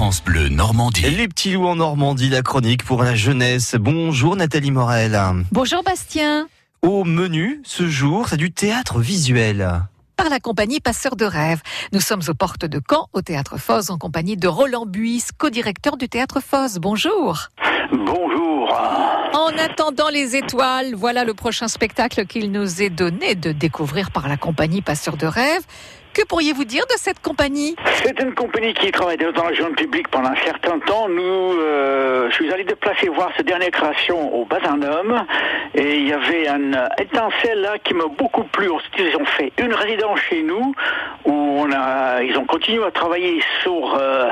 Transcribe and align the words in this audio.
France 0.00 0.24
Bleu 0.24 0.48
Normandie. 0.48 1.02
Les 1.10 1.28
petits 1.28 1.52
loups 1.52 1.66
en 1.66 1.76
Normandie, 1.76 2.30
la 2.30 2.40
chronique 2.40 2.86
pour 2.86 3.02
la 3.02 3.14
jeunesse. 3.14 3.76
Bonjour 3.78 4.34
Nathalie 4.34 4.70
Morel. 4.70 5.20
Bonjour 5.52 5.82
Bastien. 5.82 6.48
Au 6.80 7.04
menu, 7.04 7.60
ce 7.64 7.86
jour, 7.86 8.26
c'est 8.26 8.38
du 8.38 8.50
théâtre 8.50 8.98
visuel. 8.98 9.82
Par 10.16 10.30
la 10.30 10.40
compagnie 10.40 10.80
Passeur 10.80 11.16
de 11.16 11.26
rêves. 11.26 11.60
Nous 11.92 12.00
sommes 12.00 12.22
aux 12.28 12.32
portes 12.32 12.64
de 12.64 12.80
Caen, 12.88 13.08
au 13.12 13.20
théâtre 13.20 13.58
Foz, 13.58 13.90
en 13.90 13.98
compagnie 13.98 14.38
de 14.38 14.48
Roland 14.48 14.86
Buis, 14.86 15.24
co-directeur 15.36 15.98
du 15.98 16.08
théâtre 16.08 16.40
Foz. 16.40 16.78
Bonjour. 16.78 17.48
Bonjour. 17.92 18.74
En 19.32 19.56
attendant 19.58 20.08
les 20.08 20.36
étoiles, 20.36 20.94
voilà 20.94 21.24
le 21.24 21.34
prochain 21.34 21.68
spectacle 21.68 22.26
qu'il 22.26 22.50
nous 22.50 22.82
est 22.82 22.90
donné 22.90 23.36
de 23.36 23.52
découvrir 23.52 24.10
par 24.10 24.28
la 24.28 24.36
compagnie 24.36 24.82
Passeur 24.82 25.16
de 25.16 25.26
rêves. 25.26 25.64
Que 26.12 26.24
pourriez-vous 26.24 26.64
dire 26.64 26.84
de 26.86 26.94
cette 26.96 27.20
compagnie? 27.20 27.76
C'est 28.02 28.20
une 28.20 28.34
compagnie 28.34 28.74
qui 28.74 28.90
travaille 28.90 29.16
dans 29.16 29.44
la 29.44 29.54
jeune 29.54 29.76
public 29.76 30.08
pendant 30.08 30.30
un 30.30 30.44
certain 30.44 30.80
temps. 30.80 31.08
Nous, 31.08 31.22
euh, 31.22 32.28
je 32.30 32.34
suis 32.34 32.52
allé 32.52 32.64
déplacer 32.64 33.08
voir 33.08 33.30
cette 33.36 33.46
dernière 33.46 33.70
création 33.70 34.34
au 34.34 34.44
Bazarnum 34.44 35.24
et 35.72 35.98
il 35.98 36.08
y 36.08 36.12
avait 36.12 36.48
un 36.48 36.72
étincelle 36.98 37.60
là 37.60 37.78
qui 37.84 37.94
m'a 37.94 38.06
beaucoup 38.18 38.42
plu. 38.42 38.68
Ils 38.98 39.16
ont 39.16 39.24
fait 39.24 39.52
une 39.62 39.72
résidence 39.72 40.18
chez 40.28 40.42
nous 40.42 40.74
où 41.24 41.32
ils 42.22 42.36
ont 42.36 42.44
continué 42.44 42.84
à 42.84 42.90
travailler 42.90 43.40
sur 43.62 43.94
euh, 43.94 44.28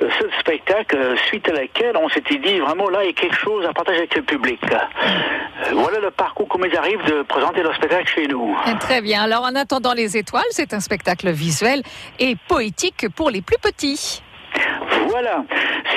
ce 0.00 0.40
spectacle 0.40 1.16
suite 1.26 1.48
à 1.48 1.52
laquelle 1.52 1.96
on 1.96 2.08
s'était 2.08 2.38
dit 2.38 2.58
vraiment 2.58 2.88
là 2.88 3.02
il 3.02 3.06
y 3.06 3.10
a 3.10 3.12
quelque 3.12 3.36
chose 3.36 3.64
à 3.66 3.72
partager 3.72 3.98
avec 3.98 4.14
le 4.16 4.22
public. 4.22 4.60
Euh, 4.70 5.74
voilà 5.74 6.00
le 6.00 6.10
parcours 6.10 6.48
comme 6.48 6.66
ils 6.70 6.76
arrivent 6.76 7.04
de 7.04 7.22
présenter 7.22 7.62
leur 7.62 7.74
spectacle 7.74 8.08
chez 8.08 8.26
nous. 8.26 8.56
Très 8.80 9.00
bien. 9.00 9.22
Alors 9.22 9.42
en 9.42 9.54
attendant 9.54 9.92
les 9.92 10.16
étoiles, 10.16 10.42
c'est 10.50 10.74
un 10.74 10.80
spectacle 10.80 11.30
visuel 11.30 11.82
et 12.18 12.36
poétique 12.48 13.06
pour 13.14 13.30
les 13.30 13.42
plus 13.42 13.58
petits. 13.58 14.22
Voilà, 15.12 15.44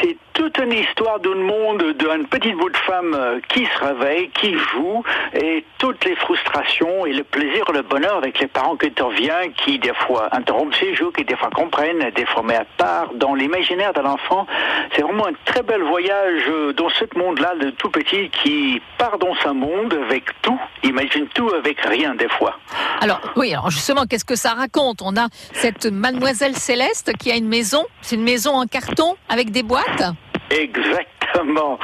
c'est 0.02 0.18
toute 0.34 0.58
une 0.58 0.74
histoire 0.74 1.22
d'un 1.22 1.36
monde, 1.36 1.96
d'une 1.98 2.28
petite 2.28 2.58
bout 2.58 2.70
de 2.70 2.76
femme 2.76 3.16
euh, 3.16 3.40
qui 3.48 3.66
se 3.66 3.86
réveille, 3.86 4.30
qui 4.32 4.54
joue, 4.54 5.04
et 5.34 5.64
toutes 5.78 6.04
les 6.04 6.18
frustrations 6.18 7.06
et 7.06 7.14
le 7.14 7.24
plaisir, 7.24 7.64
le 7.74 7.82
bonheur 7.82 8.18
avec 8.18 8.38
les 8.42 8.48
parents 8.48 8.76
qui 8.76 8.88
interviennent, 8.88 9.54
qui 9.54 9.80
des 9.80 9.94
fois 9.94 10.28
interrompent 10.36 10.76
ses 10.76 10.94
jeux, 10.96 11.12
qui 11.16 11.24
des 11.24 11.38
fois 11.38 11.50
comprennent, 11.50 12.12
des 12.14 12.26
fois 12.26 12.44
mettent 12.44 12.60
à 12.60 12.66
part 12.78 13.14
dans 13.14 13.36
l'imaginaire 13.36 13.94
de 13.94 14.02
l'enfant. 14.02 14.46
C'est 14.94 15.02
vraiment 15.02 15.28
un 15.28 15.34
très 15.46 15.64
bel 15.64 15.82
voyage 15.84 16.42
euh, 16.50 16.74
dans 16.74 16.90
ce 16.90 17.06
monde-là 17.18 17.56
de 17.56 17.70
tout 17.70 17.90
petit 17.90 18.30
qui 18.44 18.82
part 18.98 19.18
dans 19.18 19.36
sa 19.36 19.54
monde 19.54 19.94
avec 19.94 20.26
tout, 20.42 20.60
imagine 20.84 21.28
tout 21.34 21.50
avec 21.54 21.80
rien 21.80 22.16
des 22.16 22.28
fois. 22.28 22.60
Alors 23.00 23.22
oui, 23.38 23.54
alors 23.54 23.70
justement, 23.70 24.06
qu'est-ce 24.06 24.26
que 24.26 24.36
ça 24.36 24.54
raconte? 24.54 25.02
On 25.02 25.16
a 25.16 25.28
cette 25.54 25.86
mademoiselle 25.86 26.56
Céleste 26.58 27.14
qui 27.18 27.32
a 27.32 27.38
une 27.38 27.48
maison, 27.48 27.86
c'est 28.02 28.18
une 28.18 28.24
maison 28.24 28.52
en 28.52 28.66
carton 28.66 29.05
avec 29.30 29.52
des 29.52 29.64
boîtes 29.64 30.04
Exactement. 30.50 31.80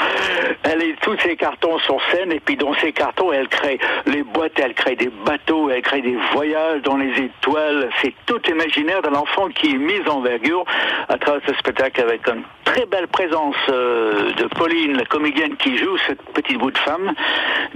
Elle 0.63 0.83
est 0.83 0.95
tous 1.01 1.17
ces 1.23 1.35
cartons 1.35 1.79
sur 1.79 1.97
scène 2.11 2.31
et 2.31 2.39
puis 2.39 2.55
dans 2.55 2.73
ces 2.75 2.93
cartons, 2.93 3.31
elle 3.33 3.47
crée 3.47 3.79
les 4.05 4.23
boîtes, 4.23 4.57
elle 4.57 4.73
crée 4.73 4.95
des 4.95 5.09
bateaux, 5.25 5.69
elle 5.69 5.81
crée 5.81 6.01
des 6.01 6.15
voyages 6.33 6.81
dans 6.83 6.97
les 6.97 7.11
étoiles. 7.19 7.89
C'est 8.01 8.13
tout 8.27 8.39
l'imaginaire 8.47 9.01
de 9.01 9.09
l'enfant 9.09 9.49
qui 9.49 9.71
est 9.71 9.77
mis 9.77 10.07
en 10.07 10.21
vergure 10.21 10.63
à 11.09 11.17
travers 11.17 11.41
ce 11.47 11.53
spectacle 11.55 12.01
avec 12.01 12.27
une 12.27 12.43
très 12.63 12.85
belle 12.85 13.07
présence 13.07 13.55
euh, 13.69 14.31
de 14.33 14.45
Pauline, 14.45 14.95
la 14.95 15.05
comédienne 15.05 15.57
qui 15.57 15.75
joue 15.77 15.97
cette 16.07 16.21
petite 16.33 16.57
bout 16.57 16.71
de 16.71 16.77
femme, 16.77 17.13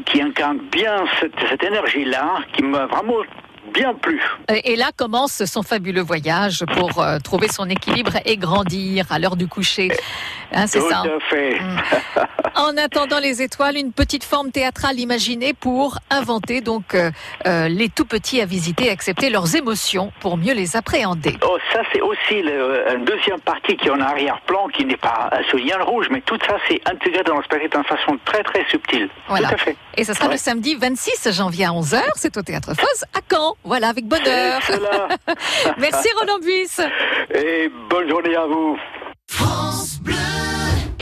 qui 0.06 0.22
incarne 0.22 0.60
bien 0.72 1.04
cette 1.20 1.64
énergie-là, 1.64 2.40
qui 2.54 2.64
m'a 2.64 2.86
vraiment 2.86 3.18
bien 3.74 3.94
plus. 3.94 4.22
Et 4.64 4.76
là 4.76 4.92
commence 4.96 5.44
son 5.46 5.64
fabuleux 5.64 6.02
voyage 6.02 6.64
pour 6.76 7.02
euh, 7.02 7.20
trouver 7.20 7.48
son 7.48 7.70
équilibre 7.70 8.14
et 8.26 8.38
grandir 8.38 9.06
à 9.12 9.20
l'heure 9.20 9.36
du 9.36 9.48
coucher. 9.48 9.90
Hein, 10.52 10.68
c'est 10.68 10.82
ça. 10.82 11.04
fait. 11.30 11.60
Mm. 11.60 11.82
en 12.56 12.78
attendant 12.78 13.20
les 13.20 13.42
étoiles, 13.42 13.78
une 13.78 13.92
petite 13.92 14.24
forme 14.24 14.52
théâtrale 14.52 15.00
imaginée 15.00 15.54
pour 15.54 16.00
inventer 16.10 16.62
donc 16.62 16.96
euh, 16.96 17.12
euh, 17.46 17.68
les 17.68 17.90
tout 17.90 18.06
petits 18.06 18.42
à 18.42 18.46
visiter, 18.46 18.90
accepter 18.90 19.30
leurs 19.30 19.56
émotions 19.56 20.12
pour 20.20 20.38
mieux 20.38 20.54
les 20.54 20.76
appréhender. 20.76 21.36
Oh, 21.44 21.58
ça 21.74 21.82
c'est 21.92 22.02
aussi 22.02 22.42
le, 22.42 22.94
une 22.96 23.06
deuxième 23.06 23.40
partie 23.42 23.76
qui 23.76 23.88
est 23.88 23.92
en 23.92 24.00
arrière-plan, 24.00 24.68
qui 24.70 24.86
n'est 24.86 24.98
pas 24.98 25.30
un 25.32 25.58
lien 25.58 25.84
rouge, 25.84 26.08
mais 26.12 26.22
tout 26.22 26.38
ça 26.48 26.58
c'est 26.68 26.82
intégré 26.90 27.24
dans 27.24 27.38
le 27.38 27.44
spectacle 27.44 27.76
d'une 27.76 27.84
façon 27.84 28.18
très 28.26 28.44
très 28.44 28.66
subtile. 28.70 29.10
Voilà. 29.28 29.50
Tout 29.50 29.56
à 29.56 29.58
fait. 29.58 29.78
Et 29.98 30.04
ce 30.04 30.14
sera 30.14 30.30
le 30.30 30.38
samedi 30.38 30.76
26 30.76 31.32
janvier 31.32 31.66
à 31.66 31.70
11h, 31.70 32.02
c'est 32.16 32.38
au 32.38 32.42
Théâtre 32.42 32.74
Foz 32.76 33.06
à 33.14 33.20
Caen. 33.30 33.55
Voilà, 33.64 33.90
avec 33.90 34.06
bonheur. 34.06 34.62
Merci 35.78 36.10
Roland 36.20 36.40
Buis. 36.40 36.78
Et 37.34 37.70
bonne 37.90 38.10
journée 38.10 38.36
à 38.36 38.46
vous. 38.46 38.78